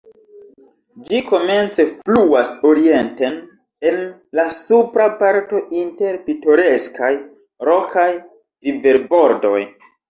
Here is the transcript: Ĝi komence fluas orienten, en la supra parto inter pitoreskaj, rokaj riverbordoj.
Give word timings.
Ĝi 1.09 1.19
komence 1.27 1.85
fluas 1.97 2.53
orienten, 2.71 3.37
en 3.91 4.01
la 4.41 4.47
supra 4.61 5.07
parto 5.23 5.63
inter 5.85 6.21
pitoreskaj, 6.27 7.15
rokaj 7.73 8.11
riverbordoj. 8.69 9.59